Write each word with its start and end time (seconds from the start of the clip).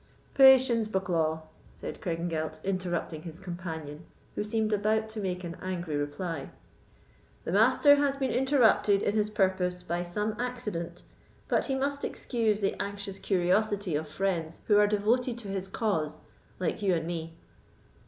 "Patience, 0.33 0.87
Bucklaw," 0.87 1.43
said 1.71 2.01
Craigengelt, 2.01 2.57
interrupting 2.63 3.21
his 3.21 3.39
companion, 3.39 4.03
who 4.33 4.43
seemed 4.43 4.73
about 4.73 5.09
to 5.09 5.19
make 5.19 5.43
an 5.43 5.55
angry 5.61 5.95
reply. 5.95 6.49
"The 7.43 7.51
Master 7.51 7.97
has 7.97 8.15
been 8.15 8.31
interrupted 8.31 9.03
in 9.03 9.13
his 9.13 9.29
purpose 9.29 9.83
by 9.83 10.01
some 10.01 10.35
accident; 10.39 11.03
but 11.47 11.67
he 11.67 11.75
must 11.75 12.03
excuse 12.03 12.61
the 12.61 12.81
anxious 12.81 13.19
curiosity 13.19 13.93
of 13.93 14.07
friends 14.09 14.61
who 14.65 14.79
are 14.79 14.87
devoted 14.87 15.37
to 15.37 15.49
his 15.49 15.67
cause 15.67 16.21
like 16.57 16.81
you 16.81 16.95
and 16.95 17.05
me." 17.05 17.35